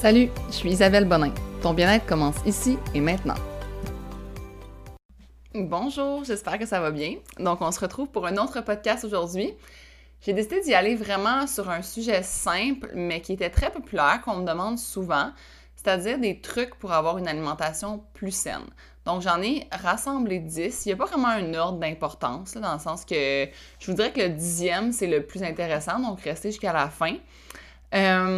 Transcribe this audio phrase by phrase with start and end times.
[0.00, 1.34] Salut, je suis Isabelle Bonin.
[1.60, 3.34] Ton bien-être commence ici et maintenant.
[5.52, 7.16] Bonjour, j'espère que ça va bien.
[7.40, 9.52] Donc, on se retrouve pour un autre podcast aujourd'hui.
[10.20, 14.36] J'ai décidé d'y aller vraiment sur un sujet simple, mais qui était très populaire, qu'on
[14.36, 15.32] me demande souvent,
[15.74, 18.66] c'est-à-dire des trucs pour avoir une alimentation plus saine.
[19.04, 20.86] Donc, j'en ai rassemblé 10.
[20.86, 23.48] Il n'y a pas vraiment un ordre d'importance, dans le sens que
[23.80, 27.16] je voudrais que le dixième, c'est le plus intéressant, donc restez jusqu'à la fin.
[27.94, 28.37] Euh,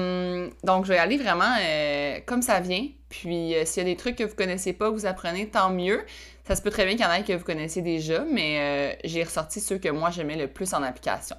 [0.70, 2.86] donc, je vais aller vraiment euh, comme ça vient.
[3.08, 6.04] Puis, euh, s'il y a des trucs que vous connaissez pas, vous apprenez, tant mieux.
[6.44, 9.22] Ça se peut très bien qu'il y en ait que vous connaissez déjà, mais j'ai
[9.22, 11.36] ressorti ceux que moi j'aimais le plus en application.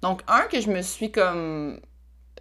[0.00, 1.78] Donc, un que je me suis comme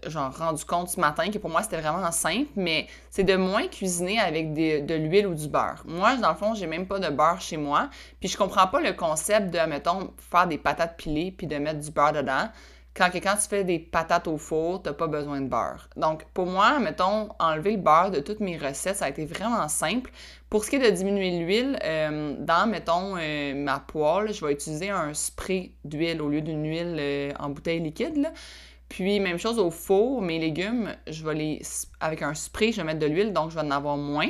[0.07, 3.67] genre rendu compte ce matin que pour moi c'était vraiment simple, mais c'est de moins
[3.67, 5.83] cuisiner avec de l'huile ou du beurre.
[5.85, 8.81] Moi, dans le fond, j'ai même pas de beurre chez moi, puis je comprends pas
[8.81, 12.49] le concept de, mettons, faire des patates pilées puis de mettre du beurre dedans
[12.93, 15.89] quand, tu fais des patates au four, t'as pas besoin de beurre.
[15.95, 19.67] Donc, pour moi, mettons, enlever le beurre de toutes mes recettes, ça a été vraiment
[19.69, 20.11] simple.
[20.49, 24.51] Pour ce qui est de diminuer l'huile, euh, dans, mettons, euh, ma poêle, je vais
[24.51, 28.27] utiliser un spray d'huile au lieu d'une huile euh, en bouteille liquide.
[28.89, 31.61] Puis, même chose au four, mes légumes, je vais les,
[32.01, 34.27] avec un spray, je vais mettre de l'huile, donc je vais en avoir moins.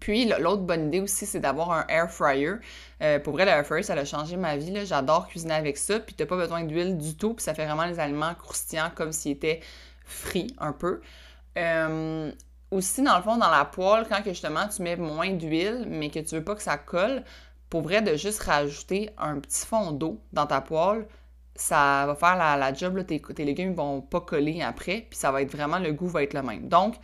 [0.00, 2.54] Puis l'autre bonne idée aussi, c'est d'avoir un air fryer.
[3.02, 4.84] Euh, pour vrai, le air fryer, ça a changé ma vie.
[4.84, 6.00] J'adore cuisiner avec ça.
[6.00, 7.34] Puis t'as pas besoin d'huile du tout.
[7.34, 9.60] Puis ça fait vraiment les aliments croustillants comme s'ils étaient
[10.04, 11.00] frits un peu.
[11.56, 12.32] Euh,
[12.70, 16.10] aussi, dans le fond, dans la poêle, quand que justement tu mets moins d'huile, mais
[16.10, 17.22] que tu veux pas que ça colle,
[17.70, 21.06] pour vrai, de juste rajouter un petit fond d'eau dans ta poêle,
[21.54, 23.04] ça va faire la, job.
[23.06, 25.06] Tes, tes légumes vont pas coller après.
[25.08, 26.68] Puis ça va être vraiment, le goût va être le même.
[26.68, 26.96] Donc,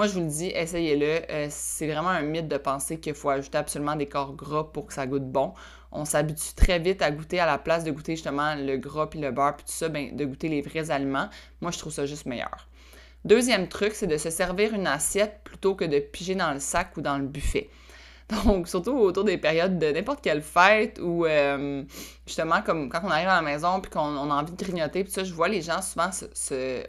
[0.00, 1.30] moi, je vous le dis, essayez-le.
[1.30, 4.86] Euh, c'est vraiment un mythe de penser qu'il faut ajouter absolument des corps gras pour
[4.86, 5.52] que ça goûte bon.
[5.92, 9.20] On s'habitue très vite à goûter à la place de goûter justement le gras puis
[9.20, 11.28] le beurre puis tout ça, ben, de goûter les vrais aliments.
[11.60, 12.66] Moi, je trouve ça juste meilleur.
[13.26, 16.96] Deuxième truc, c'est de se servir une assiette plutôt que de piger dans le sac
[16.96, 17.68] ou dans le buffet.
[18.44, 21.82] Donc, surtout autour des périodes de n'importe quelle fête ou euh,
[22.26, 25.12] justement, comme quand on arrive à la maison puis qu'on a envie de grignoter, puis
[25.12, 26.10] ça, je vois les gens souvent,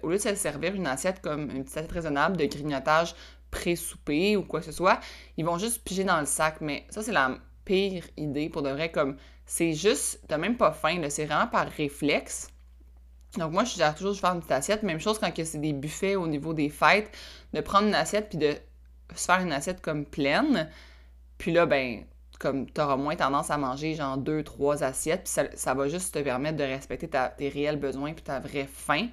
[0.03, 3.15] au lieu de se servir une assiette comme une petite assiette raisonnable de grignotage
[3.49, 4.99] pré-souper ou quoi que ce soit,
[5.37, 6.61] ils vont juste piger dans le sac.
[6.61, 8.91] Mais ça, c'est la pire idée pour de vrai.
[8.91, 12.49] Comme, c'est juste, t'as même pas faim, c'est vraiment par réflexe.
[13.37, 14.83] Donc moi, je gère toujours de faire une petite assiette.
[14.83, 17.11] Même chose quand c'est des buffets au niveau des fêtes,
[17.53, 18.55] de prendre une assiette puis de
[19.15, 20.69] se faire une assiette comme pleine.
[21.41, 22.03] Puis là, ben,
[22.39, 26.13] comme tu auras moins tendance à manger genre deux, trois assiettes, puis ça, va juste
[26.13, 29.07] te permettre de respecter tes réels besoins puis ta vraie faim.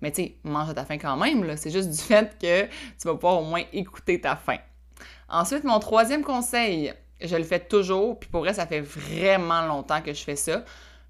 [0.00, 1.56] Mais tu sais, mange à ta faim quand même, là.
[1.56, 4.58] C'est juste du fait que tu vas pouvoir au moins écouter ta faim.
[5.28, 10.02] Ensuite, mon troisième conseil, je le fais toujours, puis pour vrai, ça fait vraiment longtemps
[10.02, 10.64] que je fais ça.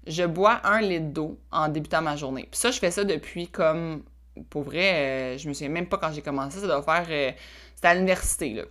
[0.05, 2.47] Je bois un litre d'eau en débutant ma journée.
[2.51, 4.03] Puis ça, je fais ça depuis comme,
[4.51, 7.31] pour vrai, euh, je me souviens même pas quand j'ai commencé, ça doit faire, euh,
[7.73, 8.63] c'était à l'université, là.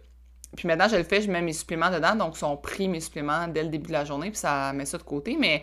[0.57, 3.01] Puis maintenant, je le fais, je mets mes suppléments dedans, donc ils sont pris mes
[3.01, 5.37] suppléments dès le début de la journée, puis ça met ça de côté.
[5.39, 5.63] Mais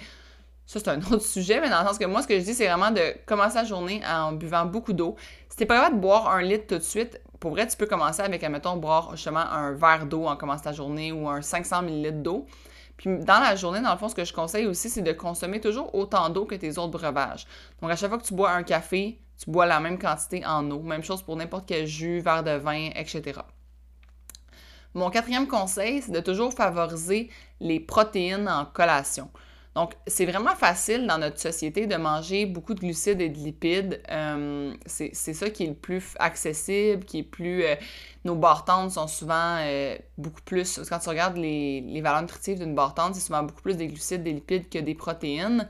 [0.65, 2.53] ça, c'est un autre sujet, mais dans le sens que moi, ce que je dis,
[2.53, 5.15] c'est vraiment de commencer la journée en buvant beaucoup d'eau.
[5.49, 8.21] Si pas capable de boire un litre tout de suite, pour vrai, tu peux commencer
[8.21, 12.21] avec, admettons, boire justement un verre d'eau en commençant ta journée ou un 500 ml
[12.21, 12.45] d'eau.
[12.97, 15.61] Puis dans la journée, dans le fond, ce que je conseille aussi, c'est de consommer
[15.61, 17.45] toujours autant d'eau que tes autres breuvages.
[17.81, 20.69] Donc à chaque fois que tu bois un café, tu bois la même quantité en
[20.71, 20.81] eau.
[20.81, 23.39] Même chose pour n'importe quel jus, verre de vin, etc.
[24.97, 29.29] Mon quatrième conseil, c'est de toujours favoriser les protéines en collation.
[29.75, 34.01] Donc, c'est vraiment facile dans notre société de manger beaucoup de glucides et de lipides.
[34.09, 37.63] Euh, c'est ça qui est le plus accessible, qui est plus...
[37.63, 37.75] Euh,
[38.25, 40.79] nos barres sont souvent euh, beaucoup plus...
[40.89, 44.23] Quand tu regardes les, les valeurs nutritives d'une barre c'est souvent beaucoup plus des glucides,
[44.23, 45.67] des lipides que des protéines.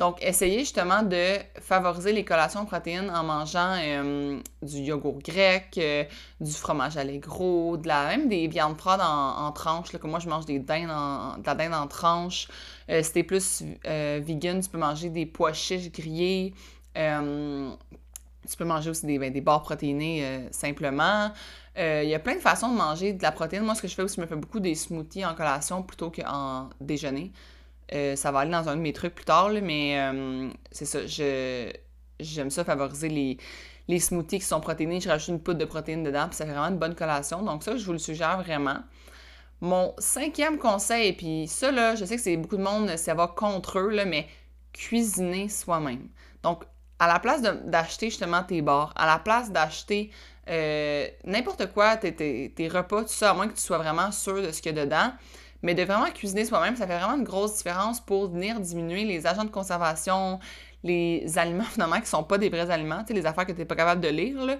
[0.00, 6.04] Donc, essayez justement de favoriser les collations protéines en mangeant euh, du yogourt grec, euh,
[6.40, 9.94] du fromage allégro, de la, même des viandes froides en, tranches.
[9.98, 12.48] comme moi, je mange des dindes en, de la dinde en tranches.
[12.88, 16.54] Euh, si t'es plus vegan, tu peux manger des pois chiches grillés.
[16.94, 21.30] tu peux manger aussi des, ben, des barres protéinées simplement.
[21.76, 23.64] Il y a plein de façons de manger de la protéine.
[23.64, 26.10] Moi, ce que je fais aussi, je me fais beaucoup des smoothies en collation plutôt
[26.10, 27.32] qu'en déjeuner.
[27.92, 31.00] Euh, ça va aller dans un de mes trucs plus tard, mais euh, c'est ça.
[32.20, 33.36] j'aime ça favoriser les,
[33.88, 35.00] les smoothies qui sont protéinés.
[35.00, 37.42] Je rajoute une poudre de protéines dedans, puis ça fait vraiment une bonne collation.
[37.42, 38.78] Donc, ça, je vous le suggère vraiment.
[39.60, 43.26] Mon cinquième conseil, puis ça, là, je sais que c'est beaucoup de monde, ça va
[43.26, 44.26] contre eux, là, mais
[44.72, 46.08] cuisiner soi-même.
[46.42, 46.64] Donc,
[46.98, 50.10] à la place d'acheter justement tes bars, à la place d'acheter
[50.48, 54.10] euh, n'importe quoi, tes, tes, tes, repas, tout ça, à moins que tu sois vraiment
[54.12, 55.12] sûr de ce qu'il y a dedans,
[55.62, 59.26] mais de vraiment cuisiner soi-même, ça fait vraiment une grosse différence pour venir diminuer les
[59.26, 60.40] agents de conservation,
[60.82, 63.76] les aliments finalement qui sont pas des vrais aliments, les affaires que tu n'es pas
[63.76, 64.58] capable de lire.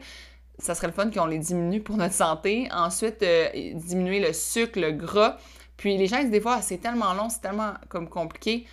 [0.59, 2.69] Ça serait le fun qu'on les diminue pour notre santé.
[2.71, 5.39] Ensuite, euh, diminuer le sucre, le gras.
[5.79, 8.67] Puis les gens disent des fois, c'est tellement long, c'est tellement comme compliqué.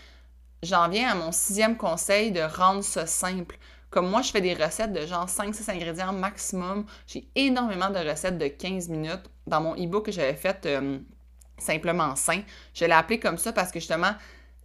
[0.64, 3.58] J'en viens à mon sixième conseil de rendre ça simple.
[3.90, 6.86] Comme moi, je fais des recettes de genre 5-6 ingrédients maximum.
[7.06, 9.24] J'ai énormément de recettes de 15 minutes.
[9.46, 11.00] Dans mon e-book que j'avais fait euh,
[11.58, 12.42] simplement sain,
[12.74, 14.14] je l'ai appelé comme ça parce que justement,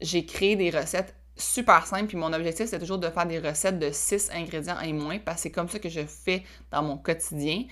[0.01, 2.07] j'ai créé des recettes super simples.
[2.07, 5.39] Puis mon objectif, c'est toujours de faire des recettes de 6 ingrédients et moins parce
[5.39, 7.65] que c'est comme ça que je fais dans mon quotidien.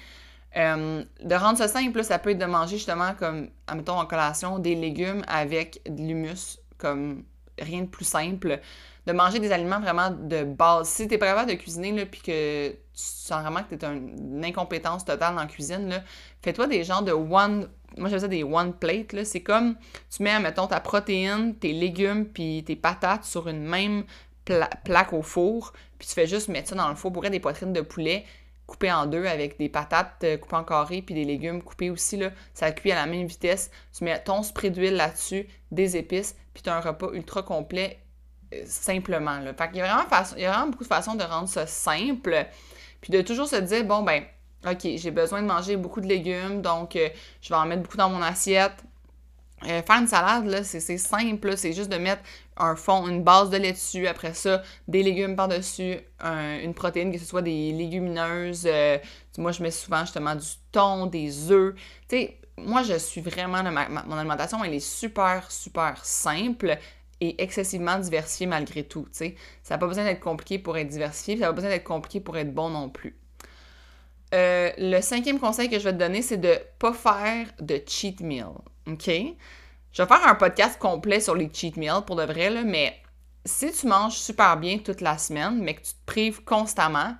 [0.57, 4.59] Euh, de rendre ça simple, ça peut être de manger justement comme, admettons en collation,
[4.59, 7.25] des légumes avec de l'humus, comme
[7.59, 8.61] rien de plus simple
[9.07, 10.89] de manger des aliments vraiment de base.
[10.89, 14.45] Si t'es pas capable de cuisiner, là, puis que tu sens vraiment que t'es une
[14.45, 16.03] incompétence totale en cuisine,
[16.43, 17.69] fais-toi des genres de one...
[17.97, 19.25] Moi, j'appelle ça des one plate, là.
[19.25, 19.77] C'est comme,
[20.15, 24.05] tu mets, mettons, ta protéine, tes légumes, puis tes patates sur une même
[24.85, 27.13] plaque au four, puis tu fais juste mettre ça dans le four.
[27.13, 28.25] Pour des poitrines de poulet
[28.67, 32.17] coupées en deux avec des patates euh, coupées en carré, puis des légumes coupés aussi,
[32.17, 32.31] là.
[32.55, 33.71] Ça cuit à la même vitesse.
[33.97, 37.99] Tu mets ton spray d'huile là-dessus, des épices, puis tu as un repas ultra complet
[38.65, 39.39] simplement.
[39.39, 39.55] Là.
[39.55, 42.47] Fait y, il y a vraiment beaucoup de façons de rendre ça simple.
[43.01, 44.23] Puis de toujours se dire, bon, ben,
[44.67, 47.09] OK, j'ai besoin de manger beaucoup de légumes, donc euh,
[47.41, 48.85] je vais en mettre beaucoup dans mon assiette.
[49.65, 52.23] Euh, faire une salade, là, c'est simple, c'est juste de mettre
[52.57, 57.19] un fond, une base de lait dessus, après ça, des légumes par-dessus, une protéine, que
[57.19, 58.65] ce soit des légumineuses.
[58.67, 58.99] Euh,
[59.39, 61.75] moi, je mets souvent justement du thon, des œufs.
[62.09, 66.79] Tu sais, moi, je suis vraiment, mon alimentation, elle est super, super simple
[67.21, 69.07] et excessivement diversifié malgré tout.
[69.13, 69.37] sais.
[69.63, 72.21] Ça n'a pas besoin d'être compliqué pour être diversifié, ça n'a pas besoin d'être compliqué
[72.21, 73.20] pour être bon non plus.
[74.33, 78.21] Euh, le cinquième conseil que je vais te donner, c'est de pas faire de cheat
[78.21, 78.53] meal.
[78.87, 79.07] OK?
[79.07, 82.97] Je vais faire un podcast complet sur les cheat meals pour de vrai, là, mais
[83.45, 87.17] si tu manges super bien toute la semaine, mais que tu te prives constamment,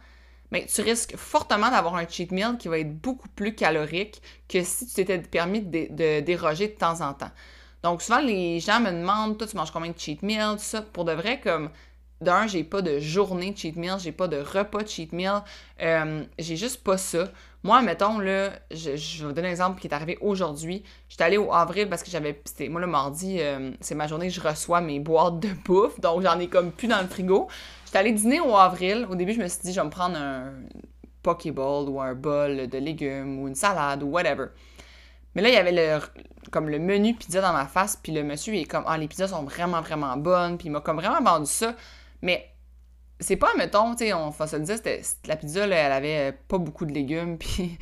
[0.53, 4.63] mais tu risques fortement d'avoir un cheat meal qui va être beaucoup plus calorique que
[4.63, 7.31] si tu t'étais permis de déroger de temps en temps.
[7.83, 10.59] Donc, souvent, les gens me demandent, toi, tu manges combien de cheat meals.
[10.93, 11.71] Pour de vrai, comme,
[12.21, 15.43] d'un, j'ai pas de journée de cheat meal, j'ai pas de repas de cheat meal,
[15.81, 17.29] euh, j'ai juste pas ça.
[17.63, 20.83] Moi, mettons, là, je, vais vous donner un exemple qui est arrivé aujourd'hui.
[21.09, 22.41] J'étais allée au avril parce que j'avais.
[22.69, 26.39] Moi, le mardi, euh, c'est ma journée, je reçois mes boîtes de bouffe, donc j'en
[26.39, 27.49] ai comme plus dans le frigo.
[27.85, 29.07] J'étais allée dîner au avril.
[29.11, 30.53] Au début, je me suis dit, je vais me prendre un
[31.23, 34.47] Pokéball ou un bol de légumes ou une salade ou whatever.
[35.35, 36.01] Mais là, il y avait le,
[36.51, 39.07] comme le menu pizza dans ma face, puis le monsieur il est comme Ah, les
[39.07, 41.75] pizzas sont vraiment, vraiment bonnes, puis il m'a comme vraiment vendu ça.
[42.23, 42.51] Mais
[43.21, 44.77] c'est pas, mettons, tu sais, on va se le dire,
[45.27, 47.79] la pizza, elle avait pas beaucoup de légumes, puis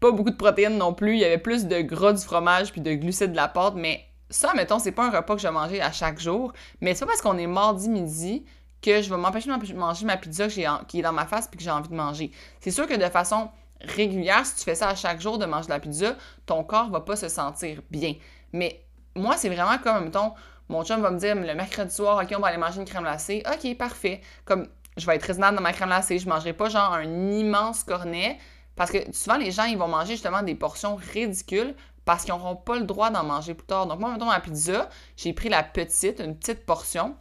[0.00, 1.14] pas beaucoup de protéines non plus.
[1.14, 4.04] Il y avait plus de gras du fromage, puis de glucides de la pâte, mais
[4.30, 6.52] ça, mettons, c'est pas un repas que je vais manger à chaque jour.
[6.80, 8.44] Mais c'est pas parce qu'on est mardi midi
[8.80, 11.64] que je vais m'empêcher de manger ma pizza qui est dans ma face, puis que
[11.64, 12.30] j'ai envie de manger.
[12.60, 13.50] C'est sûr que de façon
[13.80, 16.90] régulière, si tu fais ça à chaque jour de manger de la pizza, ton corps
[16.90, 18.14] va pas se sentir bien.
[18.52, 18.84] Mais
[19.14, 20.32] moi, c'est vraiment comme, mettons,
[20.68, 23.02] mon chum va me dire le mercredi soir, OK, on va aller manger une crème
[23.02, 23.42] glacée.
[23.46, 24.20] OK, parfait.
[24.44, 27.84] Comme je vais être raisonnable dans ma crème glacée, je mangerai pas genre un immense
[27.84, 28.38] cornet.
[28.76, 31.74] Parce que souvent, les gens, ils vont manger justement des portions ridicules
[32.04, 33.86] parce qu'ils n'auront pas le droit d'en manger plus tard.
[33.86, 37.16] Donc, moi, mettons, ma pizza, j'ai pris la petite, une petite portion,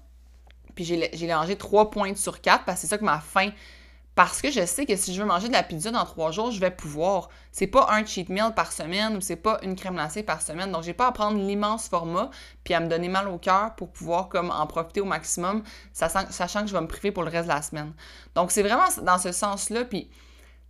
[0.75, 3.49] puis j'ai mangé trois pointes sur quatre parce que c'est ça que ma faim
[4.17, 6.49] parce que je sais que si je veux manger de la pizza dans trois jours,
[6.49, 7.29] je vais pouvoir.
[7.51, 10.71] C'est pas un cheat meal par semaine ou c'est pas une crème glacée par semaine.
[10.71, 12.31] Donc, j'ai pas à prendre l'immense format
[12.63, 15.61] puis à me donner mal au cœur pour pouvoir comme en profiter au maximum,
[15.93, 17.93] sachant que je vais me priver pour le reste de la semaine.
[18.33, 19.85] Donc, c'est vraiment dans ce sens-là.
[19.85, 20.09] Puis,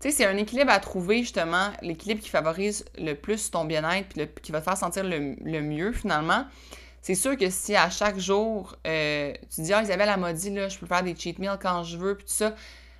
[0.01, 4.10] tu sais, c'est un équilibre à trouver, justement, l'équilibre qui favorise le plus ton bien-être
[4.10, 6.43] puis qui va te faire sentir le, mieux, finalement.
[7.01, 10.50] C'est sûr que si à chaque jour, euh, tu dis, ah, Isabelle, elle m'a dit,
[10.50, 12.53] là, je peux faire des cheat meals quand je veux, puis tout ça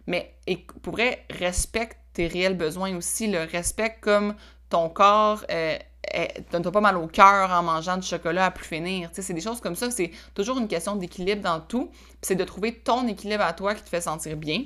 [0.08, 3.28] mais et, pour vrai, respecte tes réels besoins aussi.
[3.28, 4.36] Le respecte comme
[4.70, 5.78] ton corps euh,
[6.52, 9.10] donne pas mal au cœur en mangeant du chocolat à plus finir.
[9.14, 9.92] C'est des choses comme ça.
[9.92, 11.92] C'est toujours une question d'équilibre dans tout.
[12.22, 14.64] C'est de trouver ton équilibre à toi qui te fait sentir bien.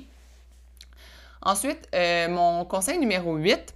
[1.42, 3.74] Ensuite, euh, mon conseil numéro 8,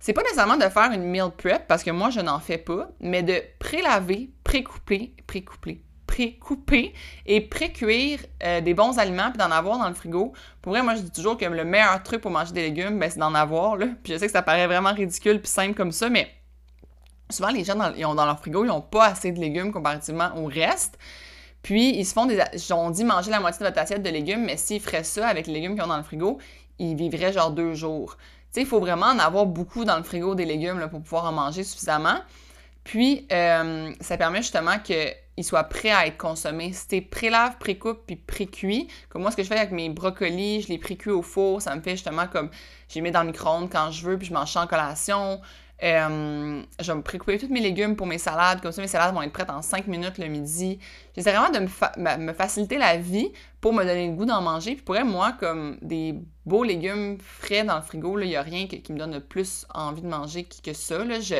[0.00, 2.88] c'est pas nécessairement de faire une meal prep parce que moi je n'en fais pas,
[3.00, 5.82] mais de pré-laver, pré-couper, pré-couper,
[6.18, 6.92] pré-couper
[7.26, 10.32] et pré-cuire euh, des bons aliments puis d'en avoir dans le frigo.
[10.62, 13.08] Pour vrai, moi, je dis toujours que le meilleur truc pour manger des légumes, ben,
[13.08, 13.76] c'est d'en avoir.
[13.76, 13.86] Là.
[14.02, 16.28] Puis je sais que ça paraît vraiment ridicule puis simple comme ça, mais
[17.30, 20.46] souvent, les gens, dans, dans leur frigo, ils n'ont pas assez de légumes comparativement au
[20.46, 20.98] reste.
[21.62, 22.42] Puis, ils se font des...
[22.72, 25.46] On dit manger la moitié de votre assiette de légumes, mais s'ils feraient ça avec
[25.46, 26.38] les légumes qu'ils ont dans le frigo,
[26.78, 28.16] ils vivraient genre deux jours.
[28.16, 31.26] Tu sais, il faut vraiment en avoir beaucoup dans le frigo des légumes pour pouvoir
[31.26, 32.18] en manger suffisamment.
[32.82, 35.12] Puis, euh, ça permet justement que
[35.44, 36.72] soit prêt à être consommé.
[36.72, 40.62] Si t'es pré-lave, pré-coupe, puis pré-cuit, comme moi, ce que je fais avec mes brocolis,
[40.62, 42.50] je les pré-cuis au four, ça me fait justement comme,
[42.88, 45.40] j'ai mis dans le micro-ondes quand je veux, puis je mange en collation.
[45.84, 48.60] Euh, je vais me précouper tous mes légumes pour mes salades.
[48.60, 50.78] Comme ça, mes salades vont être prêtes en 5 minutes le midi.
[51.14, 51.60] J'essaie vraiment de
[52.20, 54.74] me, faciliter la vie pour me donner le goût d'en manger.
[54.74, 56.16] Puis pour moi, comme des
[56.46, 60.02] beaux légumes frais dans le frigo, il n'y a rien qui me donne plus envie
[60.02, 61.04] de manger que ça.
[61.04, 61.20] Là.
[61.20, 61.36] Je,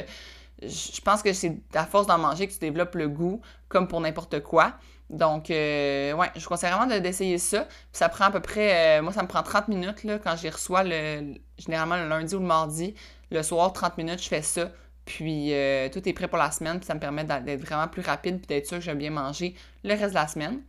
[0.62, 4.00] je pense que c'est à force d'en manger que tu développes le goût, comme pour
[4.00, 4.74] n'importe quoi.
[5.10, 7.66] Donc, euh, ouais, je conseille vraiment d'essayer ça.
[7.92, 10.50] ça prend à peu près, euh, moi, ça me prend 30 minutes là, quand j'y
[10.50, 12.94] reçois le, généralement le lundi ou le mardi.
[13.30, 14.70] Le soir, 30 minutes, je fais ça.
[15.04, 16.78] Puis euh, tout est prêt pour la semaine.
[16.78, 19.10] Puis ça me permet d'être vraiment plus rapide puis d'être sûr que je vais bien
[19.10, 20.60] manger le reste de la semaine.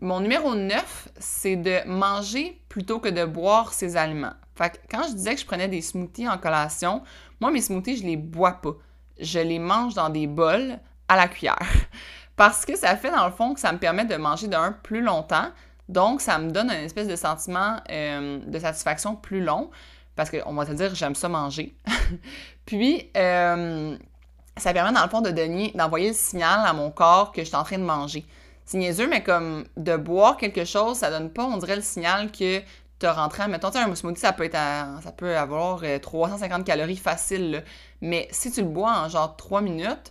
[0.00, 4.34] mon numéro 9, c'est de manger plutôt que de boire ses aliments.
[4.56, 7.02] Fait que quand je disais que je prenais des smoothies en collation,
[7.40, 8.72] moi, mes smoothies, je les bois pas.
[9.20, 11.58] Je les mange dans des bols à la cuillère.
[12.36, 15.02] Parce que ça fait, dans le fond, que ça me permet de manger d'un plus
[15.02, 15.48] longtemps.
[15.88, 19.70] Donc, ça me donne un espèce de sentiment euh, de satisfaction plus long.
[20.16, 21.76] Parce qu'on va te dire, j'aime ça manger.
[22.66, 23.96] Puis, euh,
[24.56, 25.30] ça permet, dans le fond, de
[25.76, 28.24] d'envoyer le signal à mon corps que je suis en train de manger.
[28.64, 32.32] C'est niaiseux, mais comme de boire quelque chose, ça donne pas, on dirait, le signal
[32.32, 32.60] que
[32.98, 36.96] tu as rentré, mettons, un smoothie, ça peut, être ça peut avoir 350 euh, calories
[36.96, 37.64] facile,
[38.00, 40.10] mais si tu le bois en genre 3 minutes,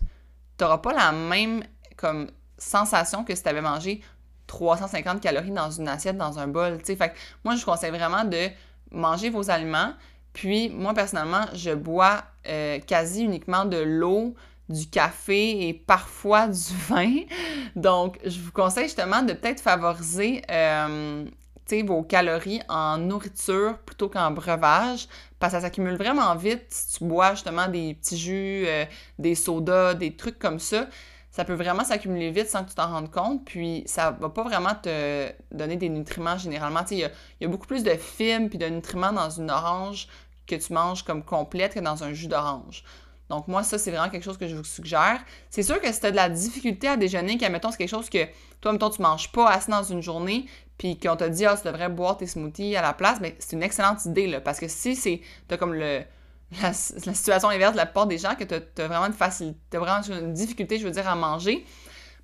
[0.56, 1.64] tu n'auras pas la même
[1.96, 4.02] comme sensation que si tu avais mangé
[4.46, 6.78] 350 calories dans une assiette, dans un bol.
[6.84, 7.14] Fait que
[7.44, 8.48] moi, je vous conseille vraiment de
[8.90, 9.92] manger vos aliments.
[10.32, 14.34] Puis, moi, personnellement, je bois euh, quasi uniquement de l'eau,
[14.68, 17.14] du café et parfois du vin.
[17.74, 21.24] Donc, je vous conseille justement de peut-être favoriser euh,
[21.84, 25.08] vos calories en nourriture plutôt qu'en breuvage,
[25.38, 28.84] parce que ça s'accumule vraiment vite si tu bois justement des petits jus, euh,
[29.18, 30.86] des sodas, des trucs comme ça.
[31.30, 34.42] Ça peut vraiment s'accumuler vite sans que tu t'en rendes compte, puis ça va pas
[34.42, 36.80] vraiment te donner des nutriments généralement.
[36.90, 40.08] Il y a, beaucoup plus de fibres puis de nutriments dans une orange
[40.46, 42.84] que tu manges comme complète que dans un jus d'orange.
[43.28, 45.20] Donc, moi, ça, c'est vraiment quelque chose que je vous suggère.
[45.50, 48.08] C'est sûr que si tu as de la difficulté à déjeuner, qu'admettons, c'est quelque chose
[48.08, 48.24] que
[48.60, 50.46] toi, mettons, tu manges pas assez dans une journée,
[50.78, 53.56] puis qu'on t'a dit, ah, tu devrais boire tes smoothies à la place, mais c'est
[53.56, 54.40] une excellente idée, là.
[54.40, 56.02] Parce que si c'est, t'as comme le,
[56.62, 59.78] la, situation inverse de la plupart des gens, que tu as, vraiment une facilité, as
[59.78, 61.64] vraiment une difficulté, je veux dire, à manger,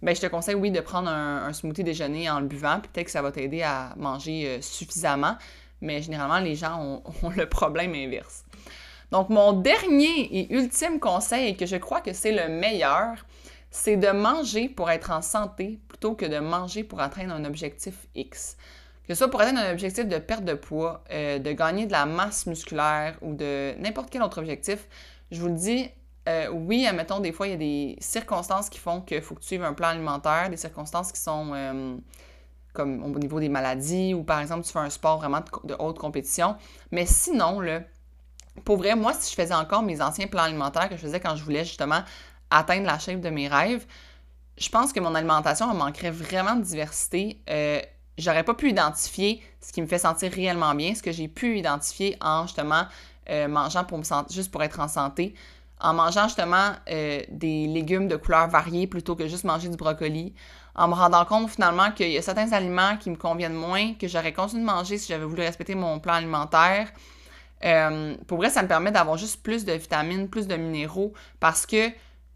[0.02, 3.06] ben je te conseille, oui, de prendre un, smoothie déjeuner en le buvant, puis peut-être
[3.06, 5.36] que ça va t'aider à manger euh, suffisamment.
[5.80, 8.44] Mais généralement, les gens ont le problème inverse.
[9.12, 13.26] Donc, mon dernier et ultime conseil, et que je crois que c'est le meilleur,
[13.72, 18.06] c'est de manger pour être en santé plutôt que de manger pour atteindre un objectif
[18.14, 18.58] X.
[19.08, 22.04] Que soit pour atteindre un objectif de perte de poids, euh, de gagner de la
[22.04, 24.86] masse musculaire ou de n'importe quel autre objectif,
[25.30, 25.88] je vous le dis,
[26.28, 29.40] euh, oui, admettons, des fois, il y a des circonstances qui font qu'il faut que
[29.40, 31.96] tu suives un plan alimentaire, des circonstances qui sont euh,
[32.74, 35.76] comme au niveau des maladies ou par exemple, tu fais un sport vraiment de, de
[35.78, 36.56] haute compétition.
[36.90, 37.80] Mais sinon, là,
[38.66, 41.36] pour vrai, moi, si je faisais encore mes anciens plans alimentaires que je faisais quand
[41.36, 42.02] je voulais justement
[42.52, 43.86] atteindre la shape de mes rêves,
[44.58, 47.40] je pense que mon alimentation en manquerait vraiment de diversité.
[47.48, 47.80] Euh,
[48.18, 51.58] j'aurais pas pu identifier ce qui me fait sentir réellement bien, ce que j'ai pu
[51.58, 52.84] identifier en justement
[53.30, 55.34] euh, mangeant pour juste pour être en santé,
[55.80, 60.34] en mangeant justement euh, des légumes de couleurs variées plutôt que juste manger du brocoli,
[60.74, 64.06] en me rendant compte finalement qu'il y a certains aliments qui me conviennent moins, que
[64.08, 66.88] j'aurais continué de manger si j'avais voulu respecter mon plan alimentaire,
[67.64, 71.66] euh, pour vrai, ça me permet d'avoir juste plus de vitamines, plus de minéraux parce
[71.66, 71.90] que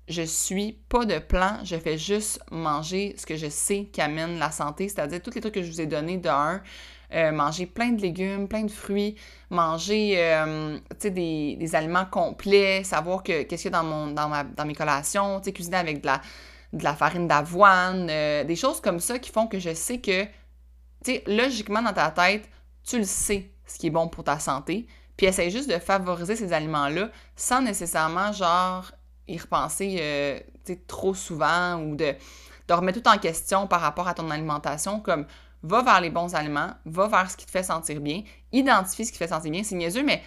[0.08, 4.38] je suis pas de plan, je fais juste manger ce que je sais qui amène
[4.38, 6.62] la santé, c'est-à-dire tous les trucs que je vous ai donnés de un.
[7.12, 9.14] Euh, manger plein de légumes, plein de fruits,
[9.50, 14.28] manger euh, des, des, aliments complets, savoir que qu'est-ce qu'il y a dans, mon, dans,
[14.28, 16.20] ma, dans mes collations, cuisiner avec de la,
[16.72, 20.26] de la farine d'avoine, des choses comme ça qui font que je sais que,
[21.28, 22.48] logiquement dans ta tête,
[22.84, 26.34] tu le sais ce qui est bon pour ta santé, puis essaye juste de favoriser
[26.34, 28.90] ces aliments-là sans nécessairement, genre,
[29.28, 30.40] y repenser euh,
[30.86, 32.14] trop souvent ou de,
[32.68, 35.26] de remettre tout en question par rapport à ton alimentation, comme
[35.62, 39.12] va vers les bons aliments, va vers ce qui te fait sentir bien, identifie ce
[39.12, 39.62] qui te fait sentir bien.
[39.62, 40.22] C'est niaiseux, mais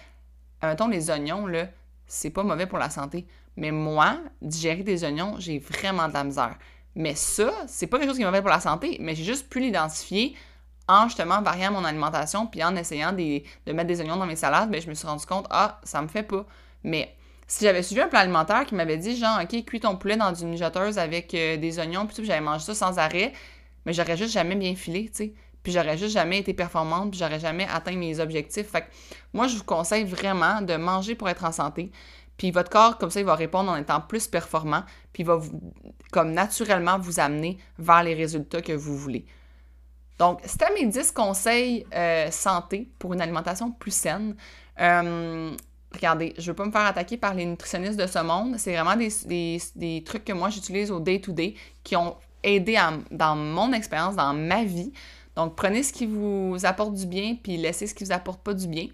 [0.62, 1.66] mettons les oignons, là,
[2.06, 3.26] c'est pas mauvais pour la santé.
[3.56, 6.56] Mais moi, digérer des oignons, j'ai vraiment de la misère.
[6.94, 9.48] Mais ça, c'est pas quelque chose qui est mauvais pour la santé, mais j'ai juste
[9.48, 10.34] pu l'identifier
[10.88, 14.70] en justement variant mon alimentation puis en essayant de mettre des oignons dans mes salades,
[14.70, 16.44] mais je me suis rendu compte, ah, ça me fait pas.
[16.82, 17.14] Mais
[17.50, 20.32] si j'avais suivi un plan alimentaire qui m'avait dit, genre, OK, cuis ton poulet dans
[20.32, 23.32] une mijoteuse avec euh, des oignons, puis j'avais mangé ça sans arrêt,
[23.84, 25.34] mais j'aurais juste jamais bien filé, tu sais.
[25.64, 28.70] Puis j'aurais juste jamais été performante, puis j'aurais jamais atteint mes objectifs.
[28.70, 28.86] Fait que
[29.32, 31.90] moi, je vous conseille vraiment de manger pour être en santé.
[32.36, 35.34] Puis votre corps, comme ça, il va répondre en étant plus performant, puis il va
[35.34, 35.60] vous,
[36.12, 39.26] comme naturellement vous amener vers les résultats que vous voulez.
[40.20, 44.36] Donc, c'était mes 10 conseils euh, santé pour une alimentation plus saine.
[44.80, 45.56] Euh,
[45.92, 48.56] regardez, je veux pas me faire attaquer par les nutritionnistes de ce monde.
[48.58, 52.78] C'est vraiment des, trucs que moi j'utilise au day-to-day qui ont aidé
[53.10, 54.92] dans mon expérience, dans ma vie.
[55.36, 58.54] Donc, prenez ce qui vous apporte du bien, puis laissez ce qui vous apporte pas
[58.54, 58.86] du bien.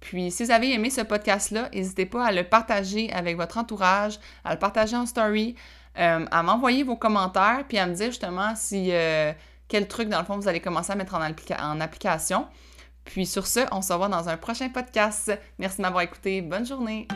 [0.00, 4.18] Puis, si vous avez aimé ce podcast-là, n'hésitez pas à le partager avec votre entourage,
[4.44, 5.56] à le partager en story,
[5.98, 8.92] euh, à m'envoyer vos commentaires, puis à me dire justement si
[9.68, 12.46] quel truc, dans le fond, vous allez commencer à mettre en application.
[13.10, 15.36] Puis sur ce, on se revoit dans un prochain podcast.
[15.58, 16.42] Merci de m'avoir écouté.
[16.42, 17.08] Bonne journée!